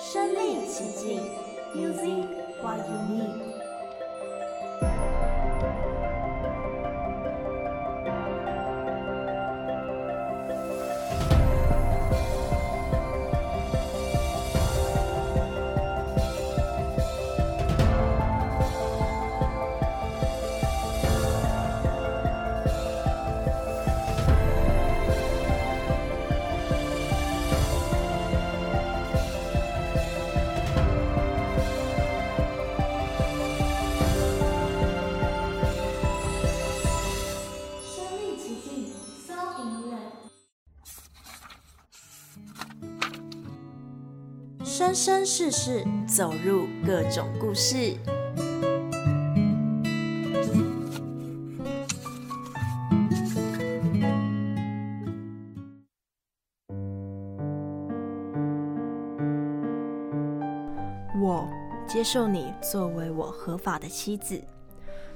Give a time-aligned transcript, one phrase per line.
[0.00, 1.20] 身临其境
[1.74, 2.24] ，Music
[2.62, 3.47] what you need。
[45.08, 47.96] 生世世，走入各种故事。
[61.18, 61.48] 我
[61.88, 64.38] 接受你作为我合法的妻子。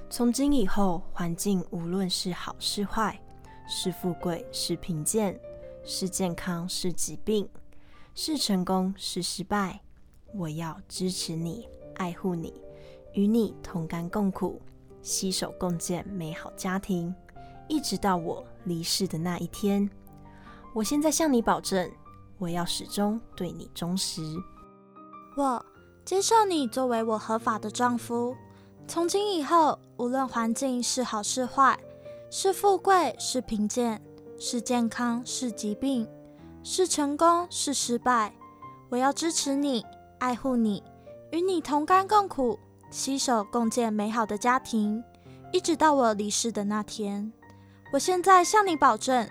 [0.09, 3.21] 从今以后，环境无论是好是坏，
[3.69, 5.39] 是富贵是贫贱，
[5.85, 7.47] 是健康是疾病，
[8.15, 9.81] 是成功是失败，
[10.35, 12.53] 我要支持你，爱护你，
[13.15, 14.61] 与你同甘共苦，
[15.01, 17.15] 携手共建美好家庭，
[17.69, 19.89] 一直到我离世的那一天。
[20.75, 21.91] 我现在向你保证，
[22.39, 24.23] 我要始终对你忠实。
[25.35, 25.65] 我
[26.05, 28.37] 接受你作为我合法的丈夫。
[28.87, 31.79] 从今以后，无论环境是好是坏，
[32.31, 34.03] 是富贵是贫贱，
[34.39, 36.07] 是健康是疾病，
[36.65, 38.33] 是成功是失败，
[38.89, 39.85] 我要支持你，
[40.21, 40.83] 爱护你，
[41.33, 45.03] 与你同甘共苦，携手共建美好的家庭，
[45.53, 47.33] 一直到我离世的那天。
[47.93, 49.29] 我现在向你保证，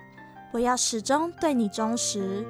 [0.51, 2.45] 我要始终对你忠实。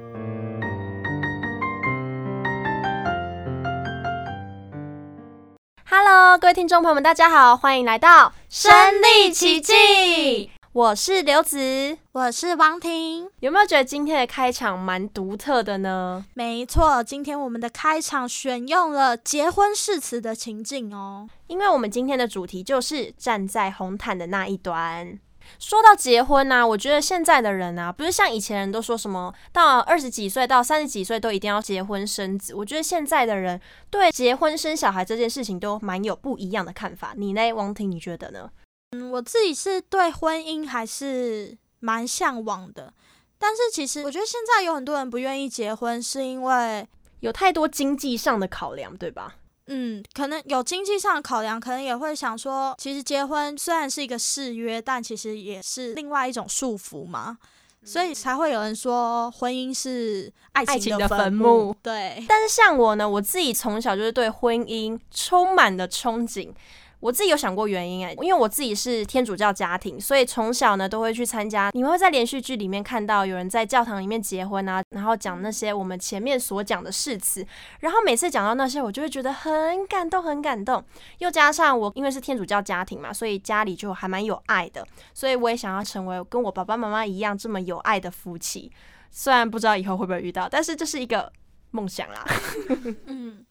[5.88, 10.51] Hello，各位听众朋友们，大家好，欢迎来到身历其境。
[10.74, 13.30] 我是刘子，我是王婷。
[13.42, 16.26] 有没有觉得今天的开场蛮独特的呢？
[16.34, 25.20] 没错，今天我们的开场选用了结婚誓词的情境哦，因为我们今天的主题就是站在红毯的那一端。
[25.60, 32.56] 说到结婚呢、啊，我觉得现在的人啊，不是像以前人都说什么到二十几岁到三十几岁都一定要结婚生子。
[32.56, 33.60] 我觉得现在的人
[33.90, 37.14] 对结婚生小孩这件事情都蛮有不一样的看法。
[37.18, 37.92] 你呢，王婷？
[37.92, 38.50] 你觉得呢？
[38.92, 42.94] 嗯，我自己是对婚姻还是蛮向往的，
[43.38, 46.88] 但是其实我觉得现在有很多人不愿意结婚，是因为
[47.22, 49.36] 有太多经济上的考量，对吧？
[49.68, 57.38] 嗯，可能有经济上的考量，可能也会想说，其实结婚虽然是一个誓约，但其实也是另外一种束缚嘛，
[57.86, 61.74] 所以才会有人说婚姻是爱情的坟墓。
[61.82, 66.52] 对，但是像我呢，我自己从小就是对婚姻充满了憧憬。
[67.02, 71.72] 我自己有想过原因哎，因为我自己是天主教家庭，所以从小呢都会去参加。
[71.74, 77.46] 你们会在连续剧里面看到有人在教堂里面结婚啊，然后讲那些我们前面所讲的誓词，
[77.80, 80.82] 然后每次讲到那些，我就会觉得很感动，很感动。
[81.18, 88.72] 又加上我因为是天主教家庭嘛，所以家里就还蛮有爱的，所以我也想要成为跟我爸爸妈妈一样这么有爱的夫妻。
[89.10, 91.34] 虽然不知道以后会不会遇到，但是这是一个
[91.72, 92.26] 梦想啦。
[93.08, 93.44] 嗯。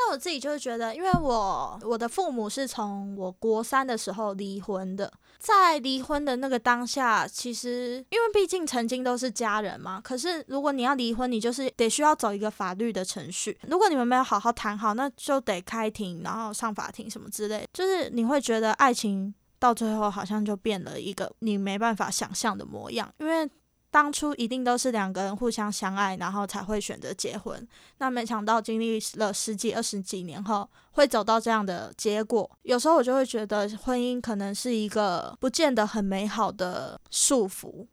[0.00, 10.00] 那我自己就是觉得，因为我我的父母是从我国三的时候离婚的，在离婚的那个当下，其实因为毕竟曾经都是家人嘛。
[10.00, 13.58] 可是如果你要离婚，你就是得需要走一个法律的程序。
[13.66, 17.66] 如果你们没有好好谈好，那就得开庭，然后上法庭什么之类。
[17.72, 23.50] 就是你会觉得爱情到最后好像就变了一个你没办法想象的模样，因为。
[23.90, 27.66] 当初一定都是两个人互相相爱，然后才会选择结婚。
[27.98, 32.50] 那没想到经历了十几、二十几年后，会走到这样的结果。
[32.62, 37.86] 有时候我就会觉得，婚姻可能是一个不见得很美好的束缚。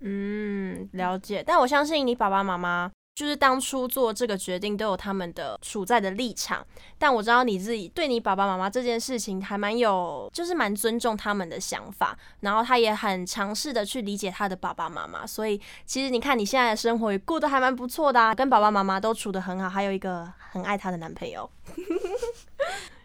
[0.00, 1.42] 嗯，了解。
[1.44, 2.90] 但我相信你爸爸妈妈。
[3.18, 6.64] 就是当初做这个决定都有他们的处在的立场，
[6.96, 21.50] 但我知道你自己对你爸爸妈妈这件事情还蛮有，就是蛮尊重他们的想法，然后他也很尝试的去理解他的爸爸妈妈，所以其实你看你现在的生活也过得还蛮不错的啊，跟爸爸妈妈都处得很好，还有一个很爱他的男朋友。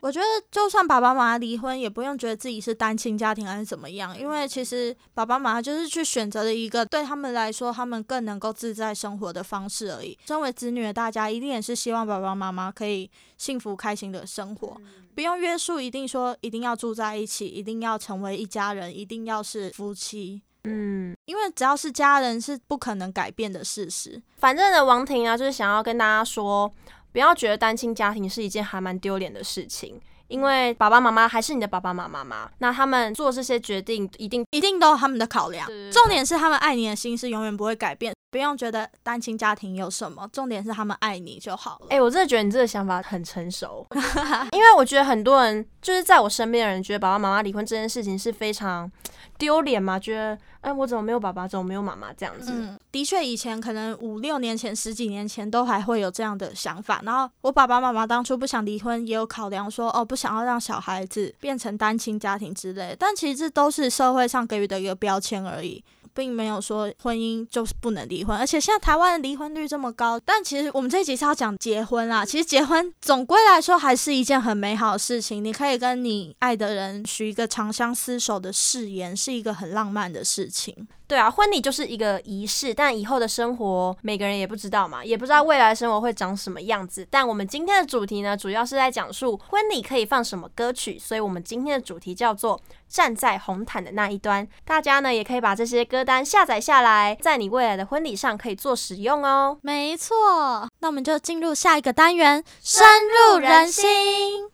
[0.04, 10.20] 我觉得，就算爸爸妈妈离婚，也不用觉得自己是单亲家庭还是怎么样，因为其实爸爸妈妈就是去选择了一个对他们来说，他们更能够自在生活的方式而已。
[10.26, 14.76] 身为子女的大家，一定也是希望爸爸妈妈可以幸福开心的生活，
[15.16, 20.42] 不用约束，一定说一定要住在一起，一定要成为一家人，一定要是夫妻。
[20.66, 24.22] 嗯，因为只要是家人，是不可能改变的事实。
[24.36, 26.70] 反正呢，王婷啊，就是想要跟大家说。
[27.14, 30.02] 不要觉得单亲家庭是一件还蛮丢脸的事情。
[30.30, 35.68] 因为爸爸妈妈还是你的爸爸妈妈嘛，那他们做这些决定一定一定都有他们的考量。
[35.92, 41.86] 重点是他们爱你的心是永远不会改变，不用觉得单亲家庭有什么，重点是他们爱你就好了。
[41.92, 43.86] 哎、欸，我真的觉得你这个想法很成熟，
[44.52, 48.92] 因为我觉得很多人就是在我身边的人觉得爸爸妈妈离婚这件事情是非常
[49.38, 52.52] 丢脸嘛，觉得哎，我怎么没有爸爸，怎么没有妈妈这样子。
[52.52, 57.02] 嗯，的确，以前可能五六年前、十几年前都还会有这样的想法。
[57.04, 62.96] 然后我爸爸妈妈当初不想离婚，也有考量说哦，不想要让小孩子变成单亲家庭之类。
[62.98, 65.84] 但其实这都是社会上给予的一个标签而已。
[66.14, 72.24] 并没有说婚姻就是不能离婚，而且现在台湾的离婚率这么高，但其实我们这一集是要讲结婚啦。
[72.26, 80.88] 其实结婚总归来说还是一件很美好的事情，你可以跟你爱的人许一个长相厮守的誓言，是一个很浪漫的事情。
[81.06, 87.06] 对啊，婚礼就是一个仪式，但以后的生活每个人也不知道嘛，也不知道未来生活会长什么样子。
[87.12, 94.48] 但我们今天的主题呢，主要是在讲述婚礼可以放什么歌曲，所以我们今天的主题叫做“站在红毯的那一端”。
[94.66, 99.58] 大家呢也可以把这些歌单下载下来，在你未来的婚礼上可以做使用哦。
[99.62, 104.50] 没错，那我们就进入下一个单元，深入人心，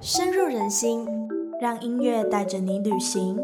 [0.00, 1.06] 深入人心。
[1.60, 3.36] 让音乐带着你旅行。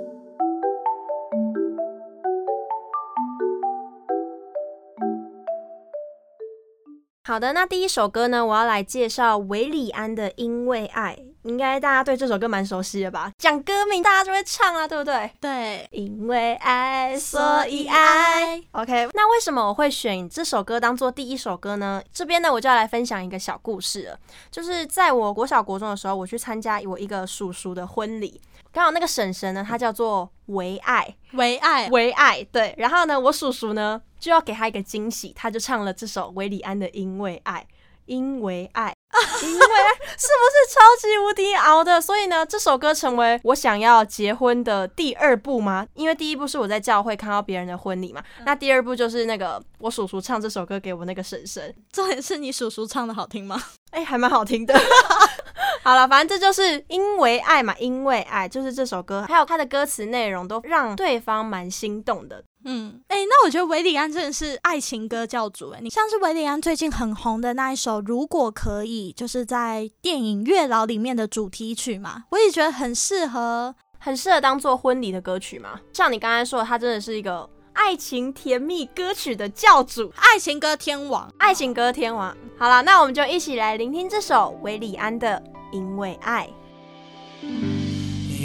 [7.24, 11.18] 好的，那第一首歌呢，我要来介绍韦礼安的《因为爱》。
[11.44, 13.30] 应该大家对这首歌蛮熟悉的吧？
[13.38, 15.30] 讲歌名大家就会唱啊，对不对？
[15.40, 18.60] 对，因为爱，所以爱。
[18.72, 22.02] OK，那为什么我会选这首歌当做第一首歌呢？
[22.12, 24.18] 这边呢，我就要来分享一个小故事了。
[24.50, 28.40] 就是在我国小国中的时候，我去参加我一个叔叔的婚礼，
[28.72, 32.42] 刚好那个婶婶呢，她叫做唯爱，唯爱，唯爱。
[32.44, 37.66] 对，然后呢，我叔叔呢就要给她一个惊喜，他就唱了这首韦礼安的《因为爱》。
[38.06, 38.93] 因为爱，
[39.42, 42.00] 因为，是不是超级无敌熬的？
[42.00, 45.86] 所以呢，这首歌成为我想要结婚的第二步吗？
[45.94, 51.74] 因为第一步是我在教会看到别人的婚礼嘛，那第二步就是那个我叔叔唱这首歌给我那个婶婶。
[51.92, 53.62] 重点是你叔叔唱的好听吗？
[53.94, 54.74] 哎、欸，还蛮好听的。
[55.84, 62.42] 好了，反正这就是因为爱嘛，因为爱就是这首歌，还有它的歌词内容都让对方蛮心动的。
[62.64, 65.80] 嗯，哎、欸，那我觉得韦礼安真的是爱情歌教主哎。
[65.80, 75.78] 你像是韦礼安最近很红的那一首《如果可以》，就是在电影《月老》里面的主题曲嘛，我也觉得很适合，很适合当做婚礼的歌曲嘛。
[75.92, 82.34] 像你刚才说的，他真的是一个爱情甜蜜歌曲的教主，爱情歌天王，爱情歌天王。
[82.56, 85.42] 好了，那我们就一起来聆听这首韦礼安的
[85.76, 86.48] 《因为爱》。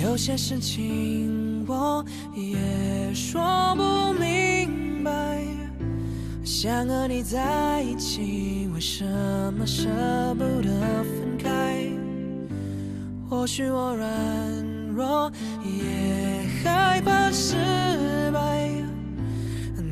[0.04, 2.04] 有些事情我
[2.34, 5.46] 也说不明白，
[6.44, 9.06] 想和你在一起，为什
[9.54, 9.88] 么舍
[10.38, 10.70] 不得
[11.04, 11.88] 分开？
[13.30, 14.10] 或许我软
[14.96, 15.32] 弱，
[15.64, 17.56] 也害怕失
[18.34, 18.70] 败，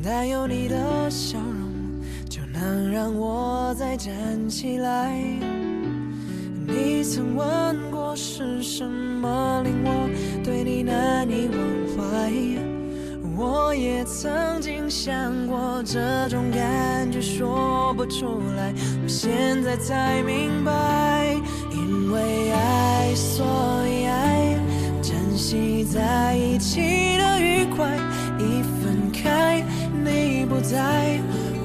[0.03, 4.13] 但有你的笑容，就能让我再站
[4.47, 5.19] 起来。
[6.65, 10.09] 你曾问过是什么令我
[10.43, 11.57] 对你难以忘
[11.95, 12.31] 怀？
[13.37, 18.73] 我也曾经想过这种感觉说不出来，
[19.03, 21.35] 我现在才明白，
[21.71, 23.45] 因为爱所
[23.87, 24.57] 以爱，
[25.01, 27.95] 珍惜在一起的愉快，
[28.39, 28.63] 一
[29.21, 31.19] 开你不在，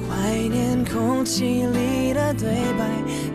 [0.09, 2.85] 怀念空气里的对白。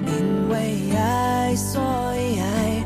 [0.07, 1.81] 因为爱，所
[2.17, 2.83] 以爱，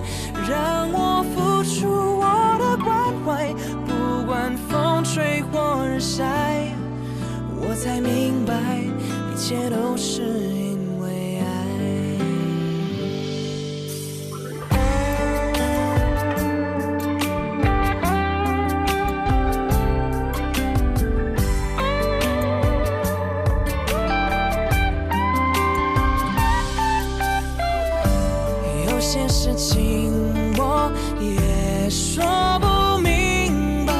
[0.49, 2.25] 让我付出我
[2.59, 3.53] 的关怀，
[3.87, 6.25] 不管风吹或日晒，
[7.61, 8.53] 我才明白，
[9.33, 10.72] 一切都是。
[29.03, 30.13] 有些事情
[30.57, 32.23] 我也说
[32.61, 33.93] 不明白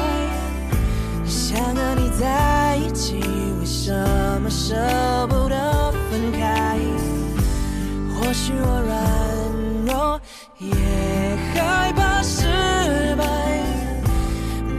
[1.25, 3.19] 想和你在一起
[3.59, 3.93] 为什
[4.41, 4.73] 么舍
[5.27, 6.79] 不得分开。
[8.15, 10.21] 或许我软弱
[10.57, 10.71] 也
[11.53, 12.47] 害怕失
[13.17, 13.25] 败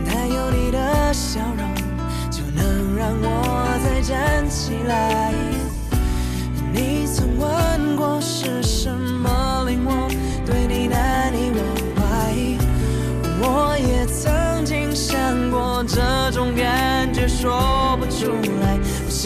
[0.06, 1.68] 但有你的笑容
[2.30, 5.43] 就能让我再站起来。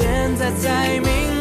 [0.00, 1.37] 现在才明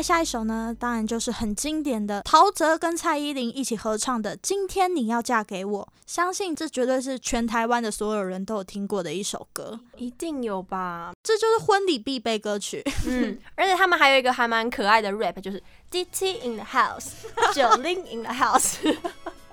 [0.00, 11.12] 接下一首呢，当然就是很经典的陶喆跟蔡依林一起合唱的《今天你要嫁给我》，相信这绝对是全台湾的所有人都有听过的一首歌，一定有吧？
[11.22, 12.82] 这就是婚礼必备歌曲。
[13.06, 18.76] 嗯， 而且他们还有一个还蛮可爱的 rap，就是 DT in the house，Jolin in the house。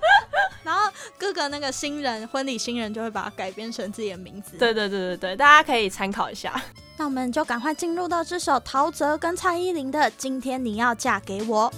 [0.62, 4.56] 然后各个那个新人婚礼新人就会把它改编成自己的名字。
[4.58, 6.60] 对对对对对，大家可以参考一下。
[6.96, 11.72] 那我们就赶快进入到这首陶喆跟蔡依林的《今天你要嫁给我》。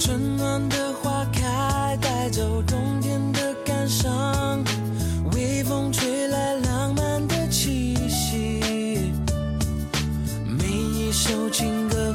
[0.00, 4.64] 春暖的花开，带走冬天的感伤，
[5.34, 9.12] 微风吹来浪漫的气息，
[10.44, 12.12] 每一首情歌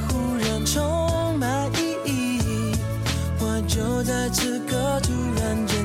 [3.75, 5.84] 就在此刻突然间。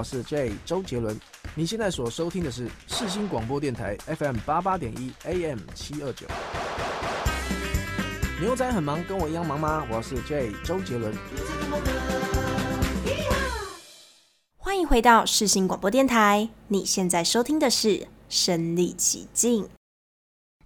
[0.00, 1.14] 我是 J 周杰伦，
[1.54, 6.26] 你现在所收听的是世新广播电台 FM 八八点一 AM 七二九。
[8.40, 9.86] 牛仔很忙，跟我一样忙吗？
[9.90, 11.14] 我是 J 周杰伦。
[14.56, 19.68] 欢迎回到世新广播电台，你现在收听的是身历其境。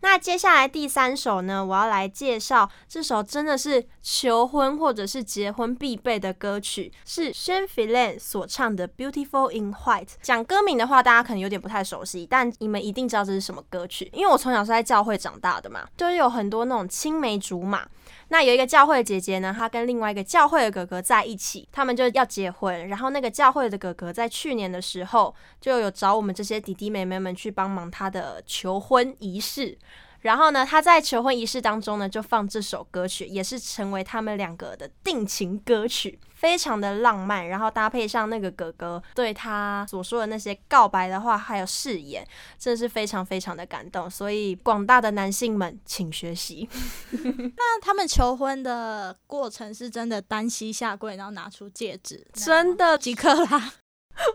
[0.04, 10.04] 那接下来第三首呢，我要来介绍这首真的是求婚或者是结婚必备的歌曲，是 Sean Phelan 所唱的《Beautiful in White》。
[10.20, 17.88] 讲歌名的话，大家可能有点不太熟悉，但你们一定知道这是什么歌曲，因为我从小是在教会长大的嘛，就是有很多那种青梅竹马。
[18.28, 22.88] 那有一个教会的姐姐呢，她跟另外一个教会的哥哥在一起，他们就要结婚。
[22.88, 29.76] 然后那个教会的哥哥在去年的时候就有找我们这些弟弟妹妹们去帮忙他的求婚仪式。
[30.24, 37.46] 然后呢，他在求婚仪式当中呢，就放这首歌曲，也是成为他们两个的定情歌曲，非常的浪漫。
[37.46, 42.26] 然后搭配上那个哥哥对他所说的那些告白的话，还有誓言，
[42.58, 44.08] 真的是非常非常的感动。
[44.08, 46.66] 所以广大的男性们，请学习。
[47.12, 53.72] 那他们求婚的过程是真的单膝下跪，然后拿出戒指，真的几克拉？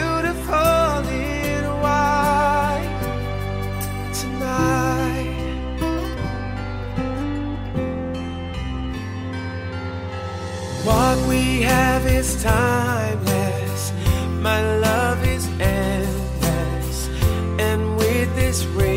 [10.87, 13.91] What we have is timeless.
[14.39, 17.09] My love is endless.
[17.59, 18.96] And with this ring,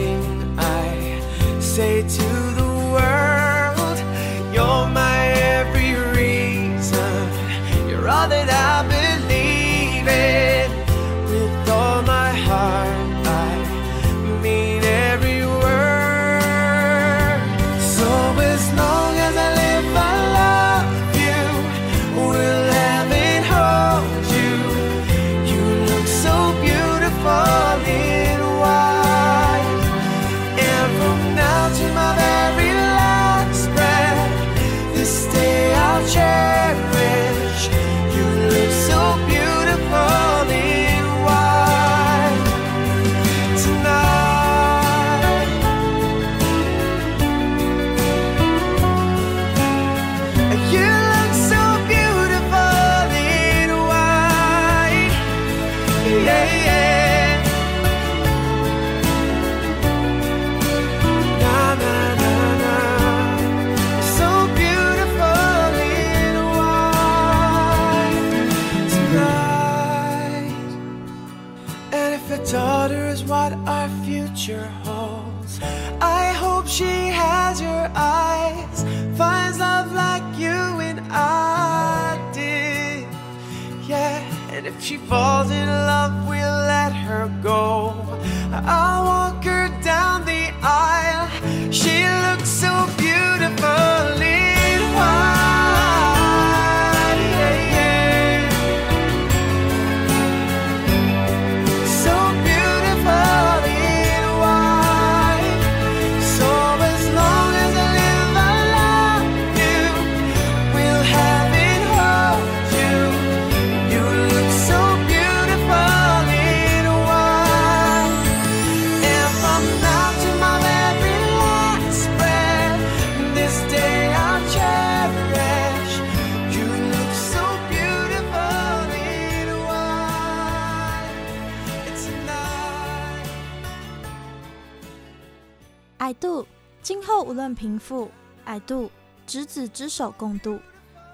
[137.31, 138.11] 无论贫富，
[138.47, 138.91] 矮度，
[139.25, 140.59] 执子之手共度。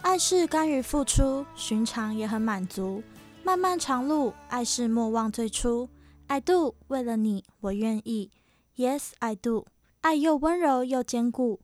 [0.00, 3.02] 爱是甘于付出，寻常也很满足。
[3.44, 5.90] 漫漫长路，爱是莫忘最初。
[6.28, 8.30] I do，，为了你，我愿意。
[8.76, 9.66] Yes, I do。
[10.00, 11.60] 爱又温柔又坚固。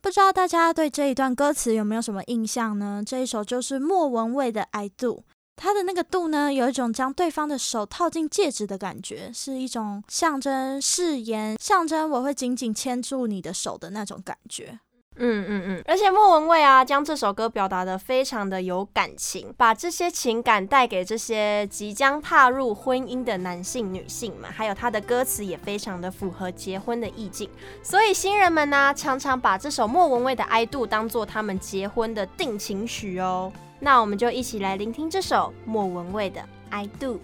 [0.00, 3.02] 不知道大家对这一段歌词有没有什么印象呢？
[3.06, 5.16] 这一首就是莫文蔚的《I Do》。
[5.56, 14.80] 它的那个度呢，有一种将对方的手套进戒指的感觉，是一种象征誓言，象征我会紧紧牵住你的手的那种感觉。
[15.16, 27.48] 嗯嗯嗯，而且莫文蔚啊，将这首歌表达得非常的有感情，把这些情感带给这些即将踏入婚姻的男性、女性们，还有他的歌词也非常的符合结婚的意境，
[27.82, 33.52] 所以新人们呢、常常把这首莫文蔚的《爱度》当做他们结婚的定情曲哦。
[33.80, 37.14] 那我们就一起来聆听这首莫文蔚的《爱度》。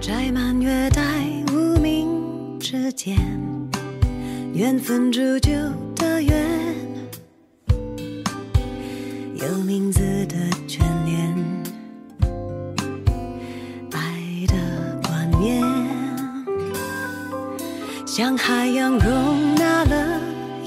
[0.00, 1.02] 摘满月带
[1.52, 3.16] 无名指尖，
[4.56, 5.52] 缘分煮酒
[5.94, 6.34] 的缘，
[9.34, 10.34] 有名字的
[10.66, 11.36] 眷恋，
[13.92, 14.00] 爱
[14.46, 14.54] 的
[15.06, 15.62] 冠冕，
[18.06, 20.20] 像海洋容纳了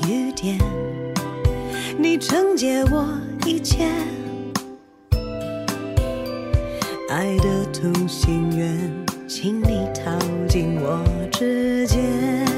[0.08, 0.60] 雨点，
[1.98, 3.08] 你承接我
[3.48, 3.88] 一切，
[7.10, 8.92] 爱的同心圆，
[9.28, 10.16] 请你套
[10.48, 12.49] 进我指尖。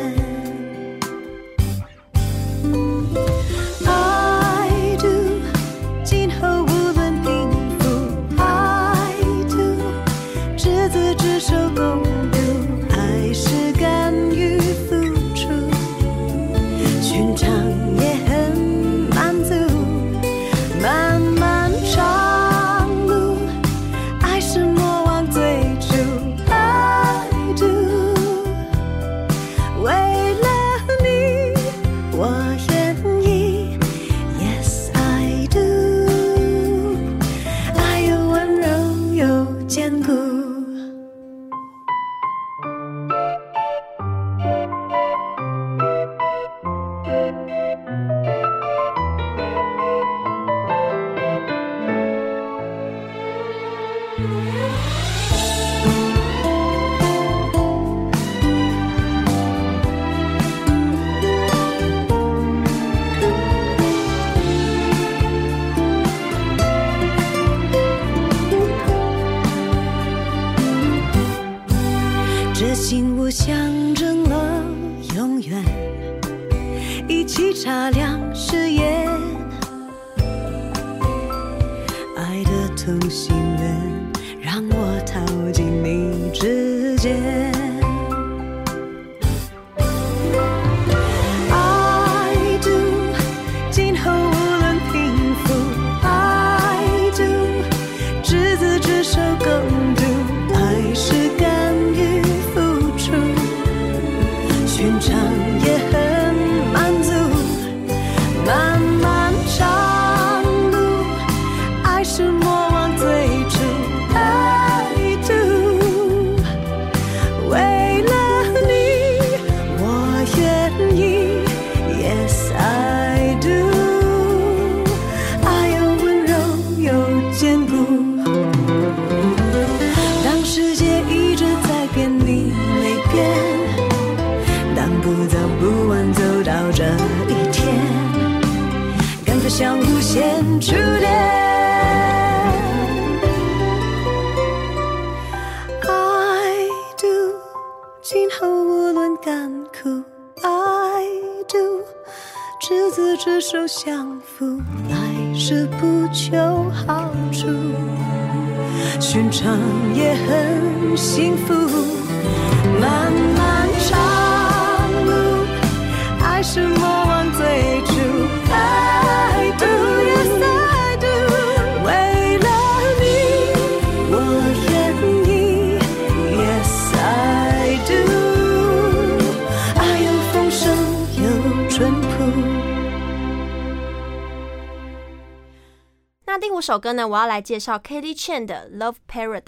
[186.72, 187.06] 首歌呢？
[187.06, 189.44] 我要来介绍 Katie Chen 的《Love Paradise》。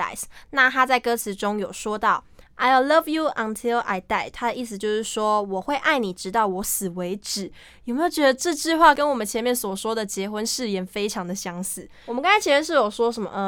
[0.49, 2.21] 那他在歌词中有说到
[2.57, 7.49] "I'll love you until I die"，他的意思就是说我会爱你直到我死为止。
[7.85, 11.89] 有没有觉得这句话跟我们前面所说的结婚誓言非常的相似？
[12.07, 13.31] 我们刚才前面是有说什么？
[13.33, 13.39] 嗯、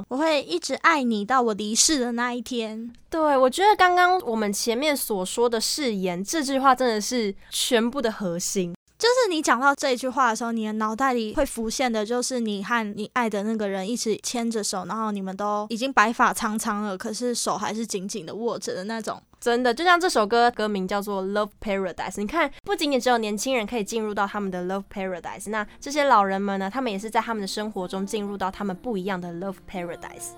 [0.00, 2.92] 呃，我会一直爱你到我离世的那一天。
[3.08, 8.73] 对，我觉得刚刚我们前面所说的誓言，这句话真的是全部的核心。
[9.04, 19.22] 就是你讲到这一句话的时候，你的脑袋里会浮现的，就是你和你爱的那个人一起牵着手，然后你们都已经白发苍苍了，可是手还是紧紧的握着的那种。
[19.38, 30.30] 真的，就像这首歌歌名叫做《Love Paradise》，你看，不仅仅只有年轻人可以进入到他们的 Love Paradise，那这些老人们呢，他们也是在他们的生活中进入到他们不一样的 Love Paradise。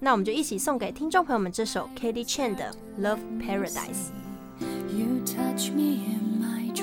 [0.00, 4.08] 那我们就一起送给听众朋友们这首 Katie Chen 的《Love Paradise》。
[4.88, 6.74] You touch me in my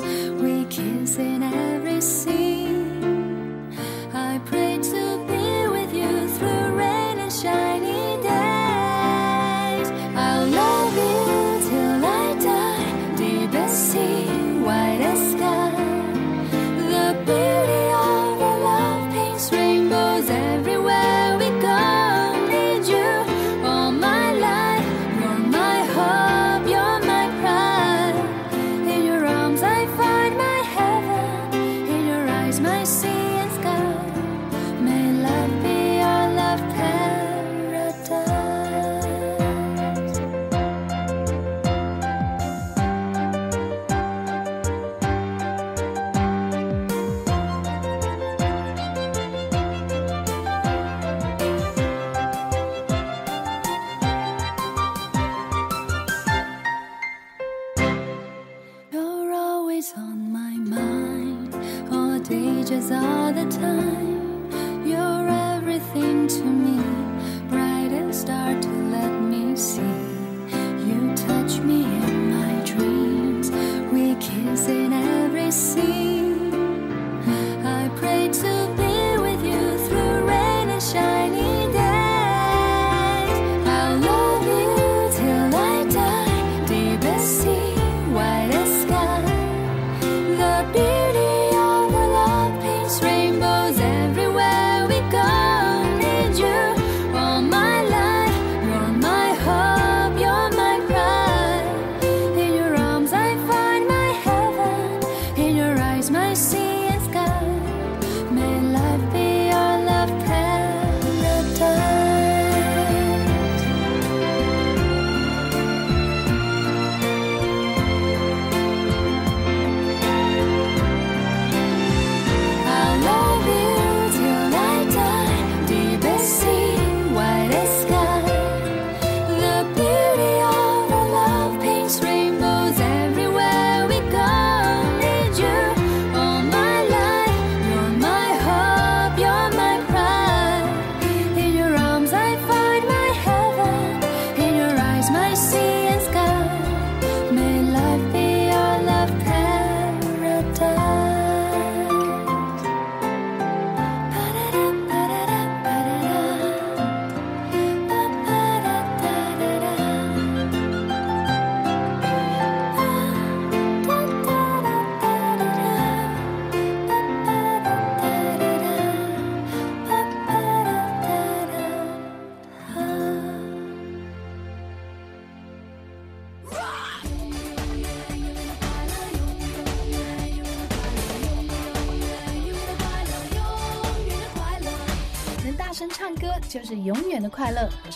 [0.00, 3.72] We kiss in every scene.
[4.12, 7.93] I pray to be with you through rain and shiny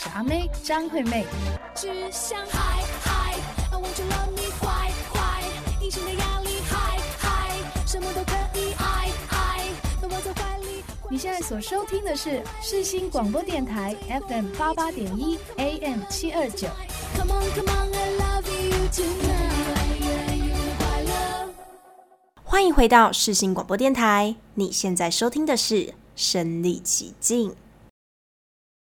[0.01, 1.27] 是阿妹张惠妹。
[1.75, 3.35] 只想嗨嗨
[3.73, 5.43] ，I want to love me 坏坏，
[5.83, 7.51] 隐形的压力嗨嗨，
[7.85, 9.65] 什么都可以爱爱，
[10.01, 10.85] 在怀里。
[11.11, 13.97] 你现在所收听的是世新广播电台
[14.29, 16.69] FM 八八点一 AM 七二九。
[17.17, 19.49] Come on come on I love you tonight。
[22.45, 25.75] 欢迎回到世新广播电台，你现在收听的是
[26.15, 27.51] 《身历其境》。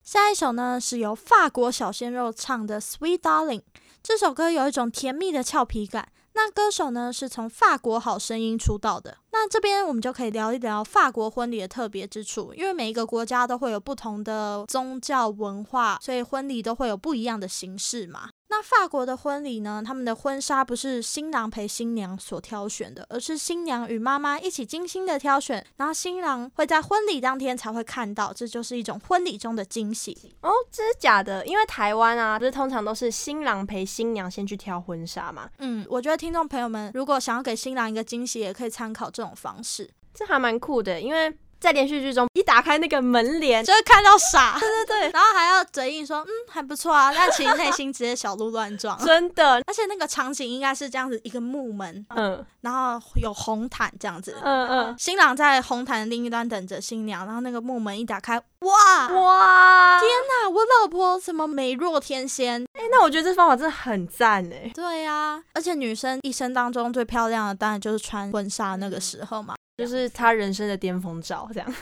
[0.06, 3.60] 下一首呢是由法国小鲜肉唱的《Sweet Darling》，
[4.04, 6.10] 这首歌有一种甜蜜的俏皮感。
[6.34, 9.18] 那歌手呢是从法国好声音出道的。
[9.32, 18.30] 那这边我们就可以聊一聊法国婚礼的特别之处，因为每一个国家都会有不同的宗教文化，所以婚礼都会有不一样的形式嘛。
[18.48, 19.82] 那法国的婚礼呢？
[19.86, 30.52] 他们的婚纱不是新郎陪新娘所挑选的，而是新娘与妈妈一起精心的挑选，然后新郎会在婚礼当天才会看到，这就是一种婚礼中的惊喜哦。
[30.72, 35.50] 这是假的，因为台湾啊，不是通常都是新郎陪新娘先去挑婚纱嘛？
[35.58, 41.36] 嗯，我觉得听众朋友们如果想要给新郎一个惊喜，也可以参考这种方式，这还蛮酷的，因为。
[41.60, 49.56] 在连续剧中，一打开那个门帘，就会看到傻，对对对，然后还要嘴硬说，嗯，还不错啊，但其实内心直接小鹿乱撞，真的。
[49.65, 59.08] 而且那个场景应该是这样子，一个木门，嗯，然后有红毯这样子，嗯嗯，新郎在红毯的另一端等着新娘，然后那个木门一打开，哇！
[59.08, 62.62] 哇，天哪，我老婆怎么美若天仙？
[62.74, 64.72] 哎、欸，那我觉得这方法真的很赞哎。
[64.74, 69.56] 对呀、啊，而且女生一生当中最漂亮的，当然就是穿婚纱那个时候嘛。
[69.78, 71.74] 就是他人生的巅峰照，这样。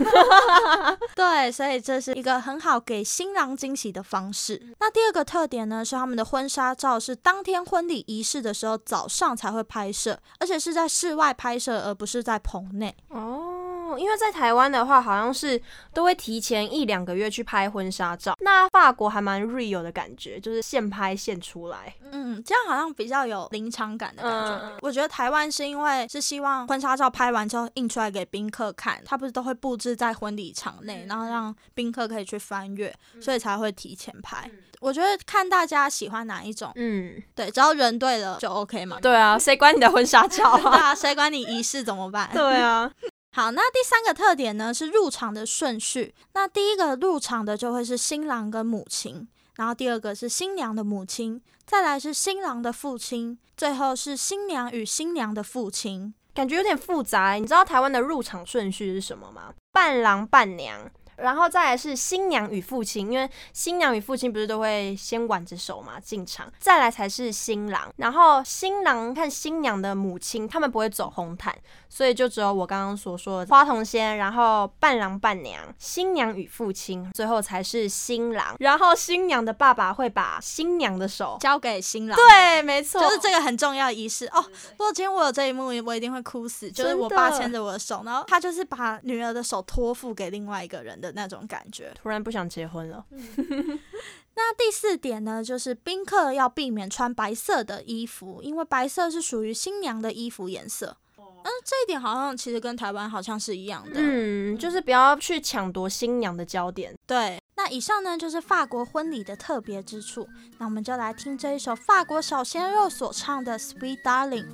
[1.15, 4.61] 对，所以这是一个很好给新郎惊喜的方式。
[4.79, 12.95] 那第二个特点呢，是他们的婚纱照是当天婚礼仪式的时候早上才会拍摄，而且是在室外拍摄，而不是在棚内。
[13.09, 13.52] 哦。
[13.99, 15.61] 因为在台湾的话，好像是
[15.93, 18.35] 都会提前一两个月去拍婚纱照。
[18.41, 21.93] 那法国还蛮 real 的感觉，就是现拍现出来。
[22.11, 24.59] 嗯，这样好像比较有临场感的感觉。
[24.67, 34.49] 嗯、我觉得台湾是因为是希望婚纱照拍完之后印出来给宾客看，他不是都会布置在婚礼场内，然后让宾客可以去翻阅，所以才会提前拍。
[34.79, 38.99] 我觉得看大家喜欢哪一种，嗯，对，只要人对了就 OK 嘛。
[39.01, 40.59] 对啊，谁管你的婚纱照啊？
[40.59, 42.29] 对啊，谁管你仪式怎么办？
[42.33, 42.91] 对啊。
[43.35, 46.13] 好，那第三个特点呢是入场的顺序。
[46.33, 56.13] 那第一个入场的就会是新郎跟母亲，然后第二个是新娘的母亲，再来是新郎的父亲，最后是新娘与新娘的父亲。
[56.35, 59.51] 感觉有点复杂，你知道台湾的入场顺序是什么吗？
[59.71, 60.91] 伴郎伴娘。
[61.17, 67.91] 然后再来是新娘与父亲，因为新娘与父亲不是都会先挽着手嘛进场，再来才是新郎。
[67.97, 71.55] 然后新郎看新娘的母亲，他们不会走红毯，
[71.89, 78.55] 所以就只有我刚刚所说的花童先，然后伴郎伴娘，新娘与父亲，最后才是新郎。
[78.59, 84.43] 然后新娘的爸爸会把新娘的手交给新郎，对，没错，就是这个很重要的仪式哦。
[84.71, 86.71] 如果今天我有这一幕，我一定会哭死。
[86.71, 93.05] 就是我爸牵着我的手，然后他就是把女儿的手托付给另外一个人的那种感觉，突然不想结婚了。
[94.35, 100.97] 那第四点呢，就是宾客要避免穿白色的衣服，因为白色是属于新娘的衣服颜色。
[101.17, 103.95] 嗯，这一点好像其实跟台湾好像是一样的。
[103.95, 106.95] 嗯，就是不要去抢夺新娘的焦点。
[107.05, 110.27] 对，那以上呢就是法国婚礼的特别之处。
[110.57, 114.45] 那我们就来听这一首法国小鲜肉所唱的《Sweet Darling》。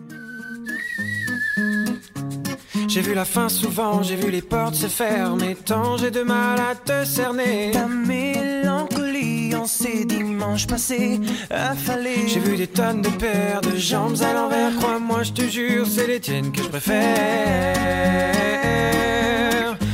[2.88, 5.56] J'ai vu la fin souvent, j'ai vu les portes se fermer.
[5.56, 7.72] Tant j'ai de mal à te cerner.
[7.72, 12.28] Ta mélancolie en ces dimanches passés affalés.
[12.28, 14.76] J'ai vu des tonnes de paires de jambes à l'envers.
[14.78, 17.00] Crois-moi, je te jure, c'est les tiennes que je préfère.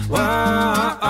[0.10, 1.05] Wow,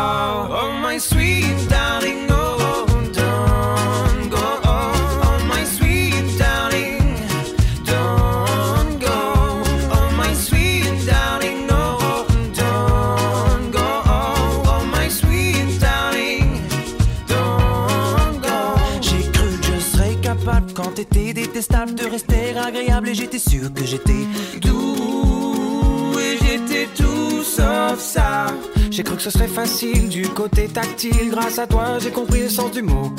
[23.36, 24.28] j'étais sûr que j'étais
[24.62, 28.48] doux et j'étais tout sauf ça.
[28.90, 31.32] J'ai cru que ce serait facile du côté tactile.
[31.32, 33.12] Grâce à toi, j'ai compris le sens du mot.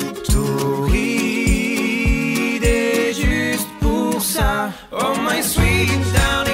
[0.93, 2.59] Et
[3.13, 4.71] juste pour ça.
[4.91, 6.46] Oh my sweet darling,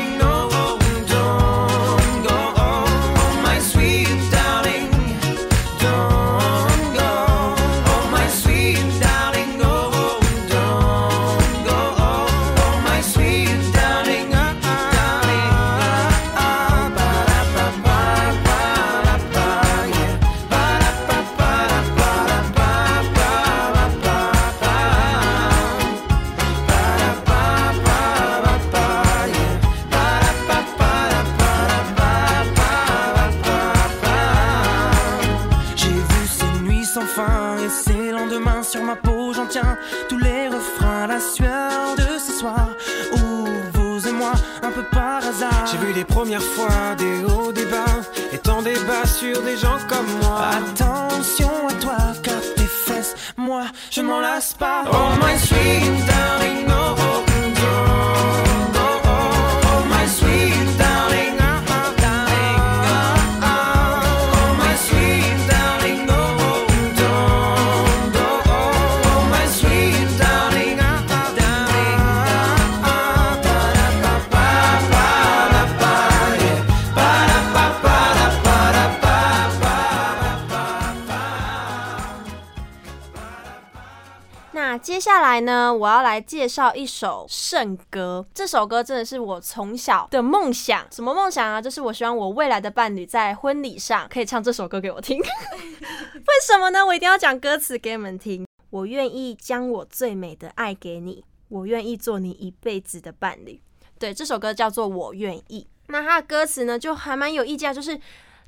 [84.55, 88.23] 那接下来呢，我要来介绍一首圣歌。
[88.35, 90.85] 这首歌真的是我从小的梦想。
[90.91, 91.59] 什么梦想啊？
[91.59, 95.17] 就是我希望我未来的伴侣在婚礼上可以唱这首歌给我听。
[95.19, 96.85] 为什么呢？
[96.85, 98.45] 我一定要讲歌词给你们听。
[98.69, 103.59] 我愿意将我最美的爱给你，我愿意做你一辈子的伴侣。
[103.97, 105.61] 对，这首歌叫做《我愿意》。
[105.87, 107.99] 那它的歌词呢，就还蛮有意境，就是。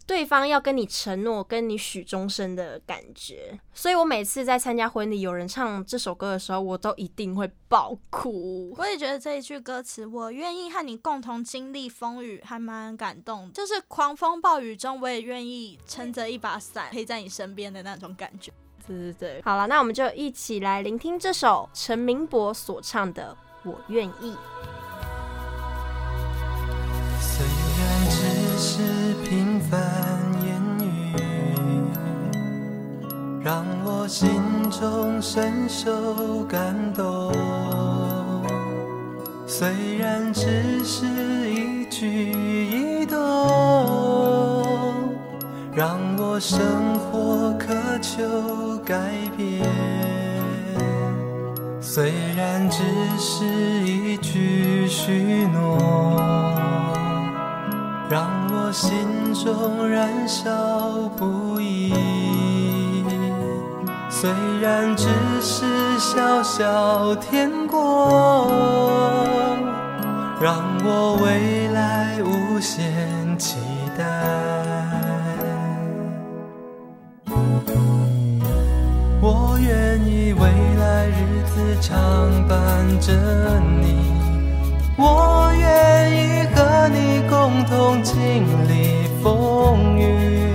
[0.07, 8.71] 对方要跟你承诺，跟你许终身的感觉，所以我每次在参加婚礼，有人唱这首歌的时候，我都一定会爆哭。
[8.77, 18.51] 我也觉得这一句歌词“我愿意和你共同经历风雨”还蛮感动，就是狂风暴雨中，我也愿意撑着一把伞陪在你身边的那种感觉。
[18.87, 23.35] 对对对，好了，那我们就一起来聆听这首陈明博所唱的
[23.69, 24.31] 《我愿意》。
[28.57, 29.79] 是平凡
[30.45, 31.11] 言语，
[33.43, 34.29] 让我心
[34.71, 37.31] 中深受感动。
[39.45, 41.05] 虽然只是
[41.49, 42.31] 一举
[42.71, 43.17] 一动，
[45.73, 46.59] 让我生
[46.99, 48.23] 活渴求
[48.85, 48.95] 改
[49.35, 49.69] 变。
[51.81, 52.83] 虽然只
[53.17, 53.45] 是
[53.85, 56.64] 一句许诺。
[58.07, 61.91] 让我心中燃烧不已，
[64.11, 64.29] 虽
[64.61, 65.07] 然只
[65.41, 65.65] 是
[65.97, 68.47] 小小天国，
[70.39, 73.57] 让我未来无限期
[73.97, 74.03] 待。
[79.19, 80.47] 我愿意未
[80.77, 83.11] 来日子常伴着
[83.81, 84.14] 你。
[84.97, 90.54] 我愿意和你共同经历风雨，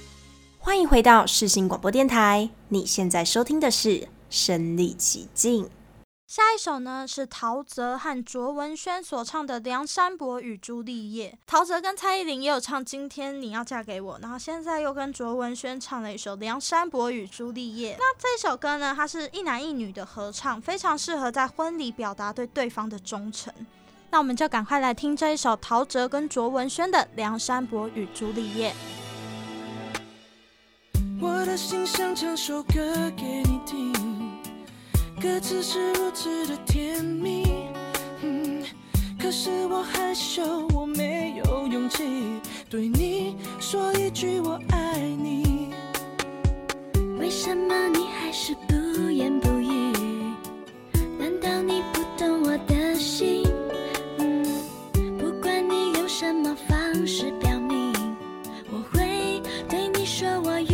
[0.63, 5.67] 欢迎回到世新广播电台，你现在收听的是身历其境。
[6.27, 11.31] 下一首呢是陶喆和卓文萱所唱的《梁山伯与朱丽叶》。
[11.47, 17.93] 陶喆跟蔡依林也有唱《今天你要嫁给我》，然后现在又跟卓文萱唱了一首《梁山伯与朱丽叶》。
[17.97, 23.51] 那这首歌呢，它是一男一女的合唱，非常适合在婚礼表达对对方的忠诚。
[24.11, 28.69] 那我们就赶快来听这一首陶喆跟卓文萱的《梁山伯与朱丽叶》。
[31.21, 33.93] 我的心想唱首歌给你听。
[35.21, 37.43] 歌词是如此的甜蜜，
[38.23, 38.63] 嗯，
[39.19, 40.41] 可是我害羞，
[40.73, 45.71] 我没有勇气对你说一句我爱你。
[47.19, 49.93] 为什么你还是不言不语？
[51.19, 53.47] 难道你不懂我的心？
[54.17, 54.43] 嗯，
[55.19, 57.31] 不管你用什么方式。
[60.63, 60.70] 接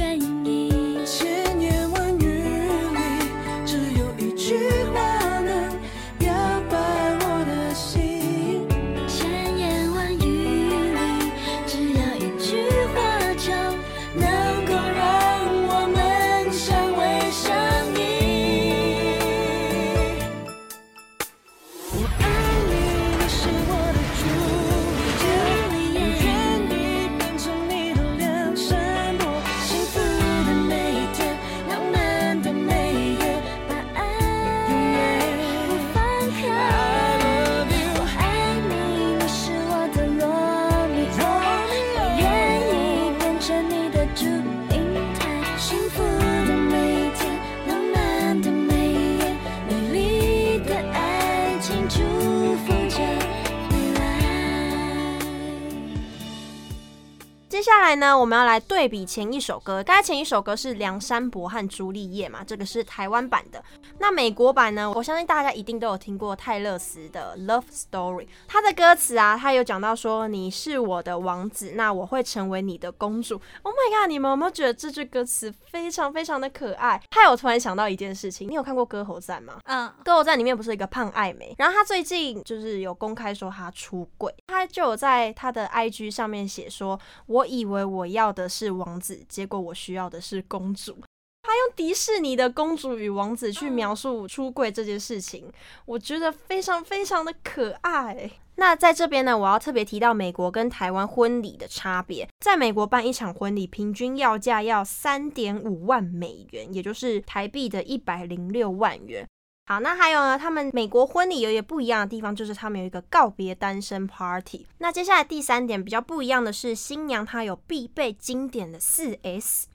[58.28, 59.82] 们要来对比前一首歌。
[59.84, 63.64] 刚才前一首歌是梁山伯和朱丽叶嘛，这个是台湾版的。
[64.00, 64.92] 那美国版呢？
[64.96, 68.24] 我相信大家一定都有听过泰勒斯的《Love Story》。
[68.48, 74.10] 他的歌词啊，他有讲到说：“你是我的王子，那我会成为你的公主。” Oh my god！
[74.10, 77.02] 你们有没有觉得这句歌词非常非常的可爱？
[77.12, 79.60] 还有突然想到一件事情，你有看过《歌喉战》吗？
[79.66, 86.98] 嗯，《歌喉战》里面不是一个胖爱美，然后他最近就是有公开说他出轨，他就有在他的 IG 上面写说
[87.28, 90.98] ：“我以。”以为我要的是王子，结果我需要的是公主。
[91.44, 95.50] 他用迪士尼的公主与王子去描述出柜这件事情，
[95.86, 98.30] 我觉得非常非常的可爱。
[98.56, 102.28] 那在这边呢，我要特别提到美国跟台湾婚礼的差别。
[102.40, 109.26] 在美国办一场婚礼，平均要价要三点五万美元，也就是台币的一百零六万元。
[109.70, 110.40] 好，那还有呢？
[110.40, 114.66] 他们美国婚礼有一个不一样的地方，就是他们有一个告别单身 party。
[114.78, 119.68] 那接下来第三点比较不一样的是，新娘她有必备经典的四 S。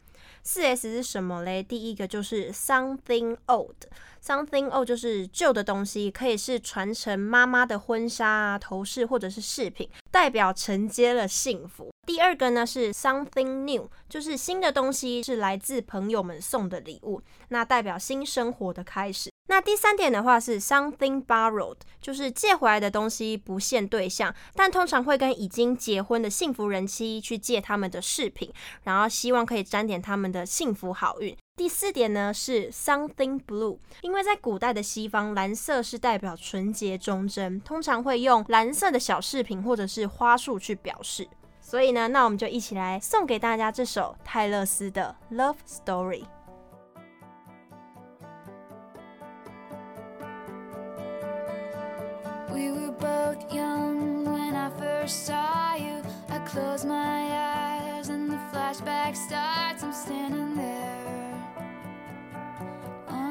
[0.42, 1.62] 四 S 是什么嘞？
[1.62, 11.90] 第一个就是 something old，something old 就是旧的东西，可以是传承妈妈的婚纱啊、头饰或者是饰品，代表承接了幸福。
[12.06, 19.30] 第二个呢是 something new，就是新的东西，是来自朋友们送的礼物，那代表新生活的开始。
[19.48, 28.52] 那第三点的话是 something borrowed，就是借回来的东西不限对象，但通常会跟已经结婚的幸福人妻去借他们的饰品，
[28.82, 31.36] 然后希望可以沾点他们的幸福好运。
[31.54, 41.28] 第四点呢是 something blue，因为在古代的西方，蓝色是代表纯洁忠贞，通常会用蓝色的小饰品或者是花束去表示。
[41.60, 46.24] 所以呢，那我们就一起来送给大家这首泰勒斯的 Love Story。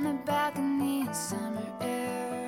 [0.01, 2.40] On the balcony in summer air.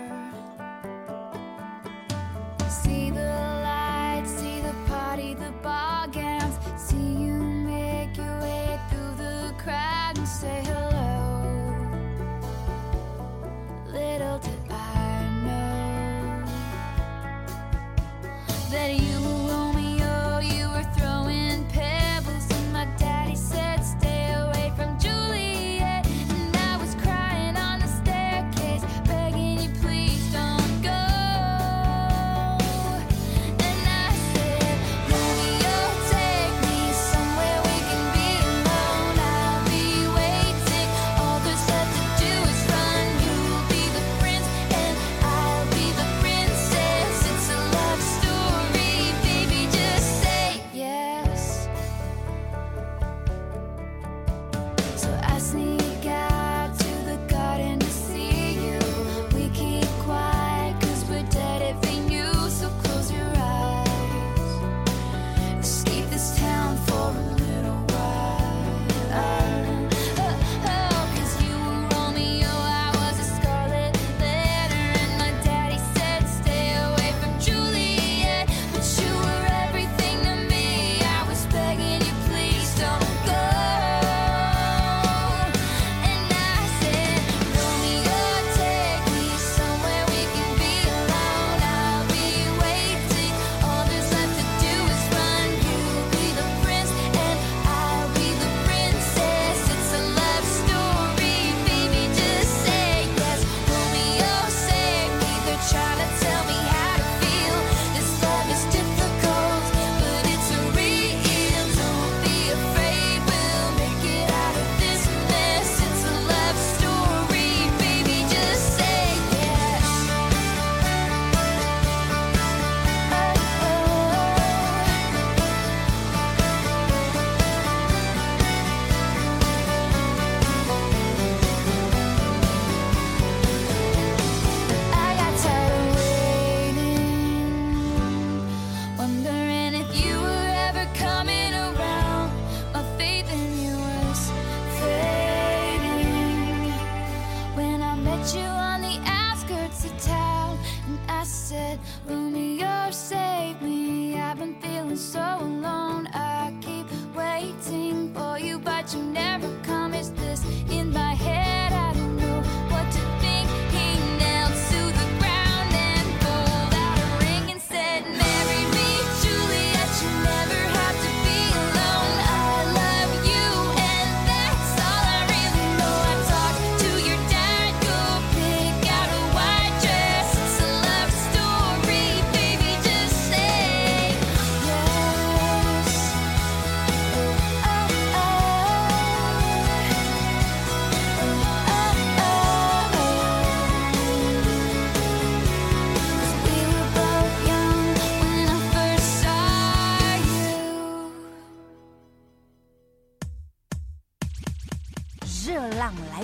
[158.95, 159.52] you never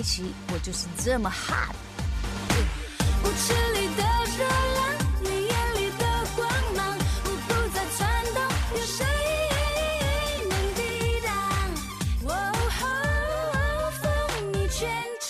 [0.00, 1.74] 浪来袭，我就是这么 hot。
[3.22, 4.02] 舞池里的
[4.38, 4.80] 热浪，
[5.20, 8.00] 你眼里的光芒，我不再颤
[8.32, 8.40] 动，
[8.72, 9.04] 有谁
[10.48, 10.80] 能抵
[11.20, 11.30] 挡？
[12.24, 12.30] 哦
[12.80, 12.82] 吼，
[14.00, 14.02] 风
[14.54, 14.88] 靡全
[15.20, 15.28] 场。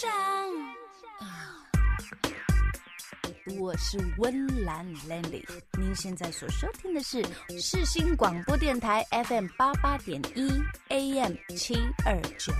[3.58, 5.44] 我是温岚 Landy，
[5.76, 7.26] 您现在所收听的是
[7.60, 11.74] 世新广播电台 FM 八八点一 AM 七
[12.06, 12.52] 二九。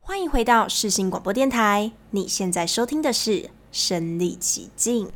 [0.00, 3.30] 欢迎回到世新广播电台，你现在收听的是
[3.72, 5.06] 《身历其境》。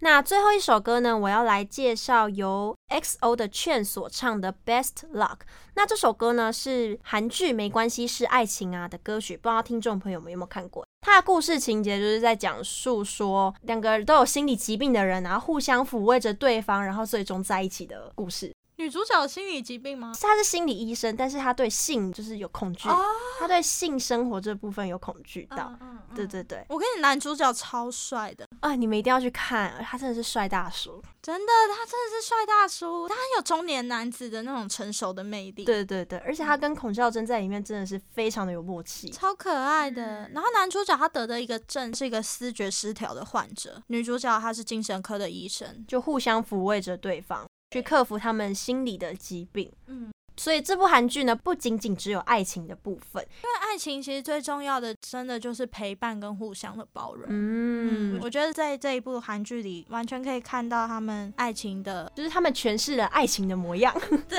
[0.00, 5.36] 那最后一首歌呢，我要来介绍由 XO 的劝所唱的《Best Luck》。
[5.74, 10.84] 那这首歌呢，是韩剧《没关系是爱情啊》的歌曲，不知道听众朋友们有没有看过？
[11.00, 18.52] 它的故事情节就是在讲述说，两个都有心理疾病的人，然后互相抚慰着对方，然后最终在一起的故事。
[18.76, 20.12] 女主角有心理疾病吗？
[20.20, 23.48] 她是心理医生，但是她对性就是有恐惧，她、oh.
[23.48, 25.56] 对性生活这部分有恐惧到。
[25.56, 26.16] Uh, uh, uh.
[26.16, 28.76] 对对对，我跟你男主角超帅的啊！
[28.76, 35.64] 你们一定要去看，他真的是帅大叔，真的，他真的是帅大叔，他很有中年男子的那种成熟的魅力。
[35.64, 40.28] 对对对，而且他跟孔孝真在里面真的是非常的有默契，超可爱的。
[40.32, 47.44] 然后男主角他得的一个症是一个思觉失调的患者，女主角她是精神科的医生，就互相抚慰着对方。
[47.74, 57.24] 去克服他们心理的疾病，嗯，所以这部韩剧呢，不仅仅只有爱情的部分，因为爱情其实最重要的，真的就是陪伴跟互相的包容。
[57.28, 63.92] 嗯，嗯，我觉得在这一部韩剧里，完全可以看到他们爱情的，就是他们诠释了爱情的模样。
[64.28, 64.38] 对，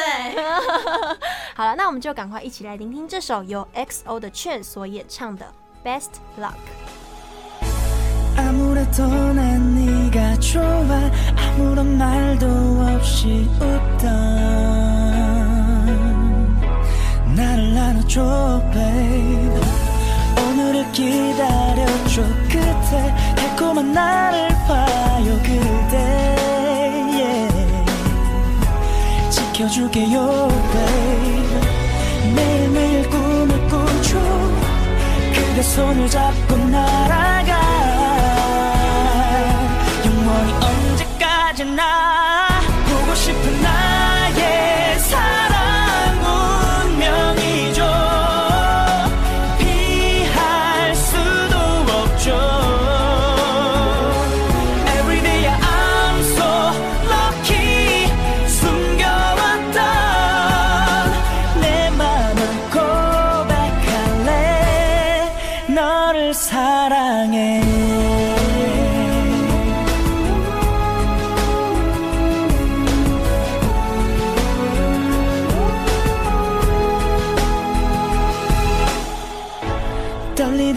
[1.56, 5.54] 好了，那我们就赶快一起来聆听这首由 XO 的劝所演唱的
[5.86, 6.54] 《Best Luck》。
[8.96, 10.64] 또 난 네가 좋아
[11.36, 12.46] 아무런 말도
[12.96, 14.06] 없이 웃던
[17.36, 19.62] 나를 나눠줘 babe.
[20.48, 25.98] 오늘을 기다려줘 그때 달콤한 나를 봐요 그대.
[27.12, 27.86] Yeah.
[29.30, 32.34] 지켜줄게요 babe.
[32.34, 34.20] 매일매일 꿈을 꾸죠.
[35.34, 37.05] 그대 손을 잡고 나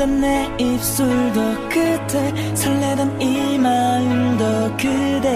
[0.08, 5.28] 설레던 내 입술도 그대 설레던 이 마음도 그대.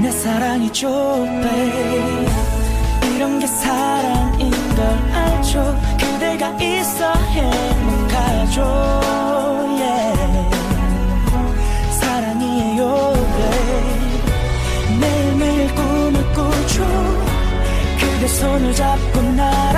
[0.00, 0.88] 내 사랑이죠
[1.42, 2.26] babe
[3.14, 5.76] 이런 게 사랑인 걸 알죠.
[5.98, 9.00] 그대가 있어 행복하죠.
[12.00, 15.00] 사랑이에요 babe.
[15.00, 16.32] 매일매일 꿈을
[17.98, 19.69] 그대 손을 잡고 나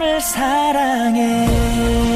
[0.00, 2.09] 나를 사랑해.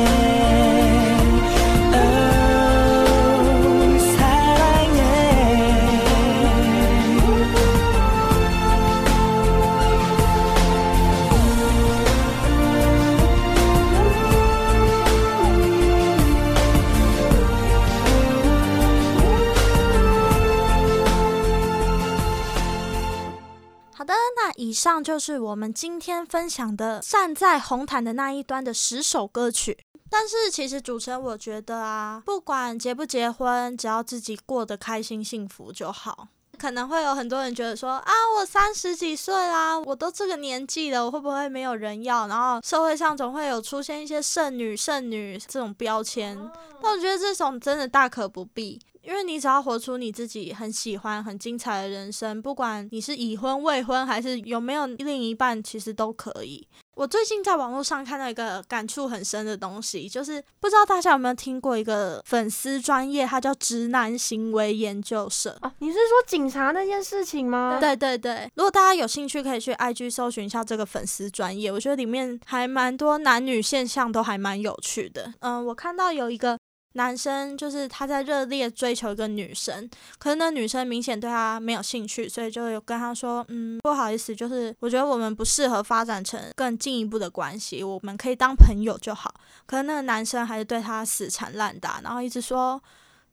[24.75, 29.79] 上就是我们今天分享的站在红毯的那一端的十首歌曲。
[30.11, 36.29] 但是其实主持人，我觉得啊，不管结不结婚，只要自己过得开心幸福就好。
[36.57, 42.29] 可能会有很多人觉得说啊，我三十几岁啦，我都这个年纪了，我会不会没有人要？
[42.29, 46.39] 然后社会上总会有出现一些剩女、剩女这种标签。
[46.81, 56.67] 但我觉得这种真的大可不必，因为你只要活出你自己很喜欢、很精彩的人生，不管你是已婚、未婚，还是有没有另一半，其实都可以。
[56.95, 65.59] 我最近在网络上看到一个感触很深的东西，就是不知道大家有没有听过一个粉丝专业，它叫“直男行为研究社”。
[65.61, 67.79] 啊，你是说警察那件事情吗？
[67.81, 75.35] 对对对，如果大家有兴趣，可以去 IG 搜寻一下这个粉丝专业，我觉得里面还蛮多男女现象，都还蛮有趣的。
[75.41, 76.57] 嗯，我看到有一个。
[76.97, 79.89] 男生就是他在热烈追求一个女生，
[80.19, 89.35] 可是那女生明显对他没有兴趣，所以就有跟他说：“嗯，不好意思，就是我觉得我们不适合发展成更进一步的关系，我们可以当朋友就好。”
[89.67, 92.81] 可是那个男生还是对他死缠烂打，然后一直说：“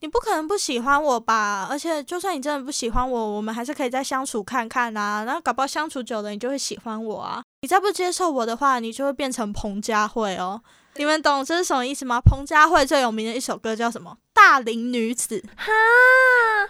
[0.01, 1.68] 你不可能不喜欢我吧？
[1.70, 5.24] 而且就算你真的不喜欢我，我们还是可以再相处看看啊。
[5.24, 7.43] 然后搞不好相处久了，你就会喜欢我啊。
[7.62, 10.62] 你再不接受我的话，你就会变成彭佳慧哦。”
[10.95, 12.19] 你们懂这是什么意思吗？
[12.19, 14.17] 彭佳慧最有名的一首歌叫什么？
[14.41, 15.39] 大龄女子。
[15.55, 15.71] 哈，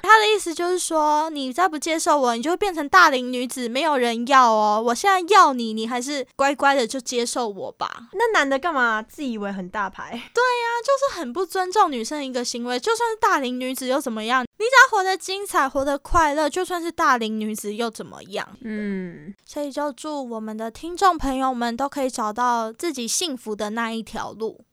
[0.04, 4.84] 他的意思就是说，你再不接受我，你就会变成大龄女子，没有人要哦。
[4.88, 8.10] 我现在要你，你还是乖乖的就接受我吧。
[8.12, 10.10] 那男的干嘛自以为很大牌？
[10.12, 12.78] 对呀，就是很不尊重女生的一个行为。
[12.78, 14.44] 就算是大龄女子又怎么样？
[14.44, 18.46] 你只要活得精彩，活得快乐，就算是大龄女子又怎么样？
[18.66, 24.66] 嗯，所以就祝我们的听众朋友们都可以找到自己幸福的那一条路。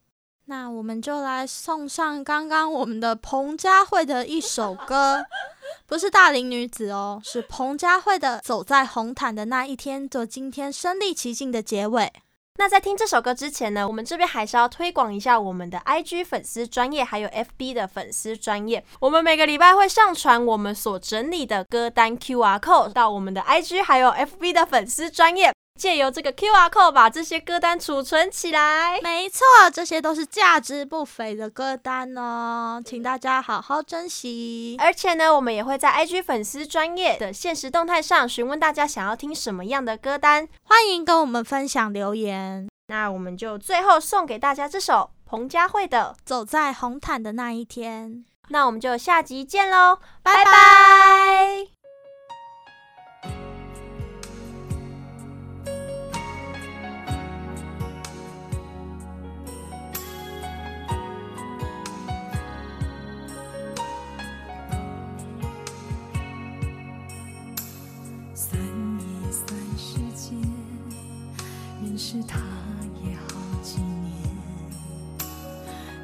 [0.50, 5.22] 那我们就来送上刚刚我们的彭佳慧的一首歌，
[5.86, 12.10] 不是大龄女子哦，是彭佳慧的《走在红毯的那一天》，做今天身历其境的结尾。
[12.56, 18.82] 那在听这首歌之前呢，我们这边还是要推广一下我们的 IG 粉丝专业，还有 FB 的粉丝专业。
[19.00, 25.52] 我们每个礼拜会上传我们所整理的歌单 QR code 到我们的 IG 还有 FB 的粉丝专业。
[25.78, 29.00] 借由这个 QR code 把这些歌单储存起来。
[29.00, 34.76] 没错，这些都是价值不菲的歌单哦，请大家好好珍惜。
[34.80, 42.68] 而且呢，我们也会在 IG 粉丝专业的限时动态上询问大家想要听什么样的歌单，欢迎跟我们分享留言。
[42.88, 48.10] 那我们就最后送给大家这首彭佳慧的《走在红毯的那一天》。
[48.48, 51.68] 那我们就下集见喽，拜拜。
[72.18, 72.36] 是他
[73.04, 73.28] 也好
[73.62, 74.12] 几年，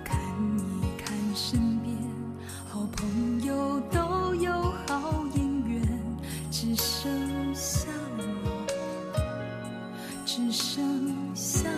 [0.05, 0.17] 看
[0.81, 1.93] 一看身边
[2.69, 4.53] 好朋友都有
[4.87, 5.83] 好姻缘，
[6.53, 8.23] 只剩下我，
[10.25, 11.69] 只剩下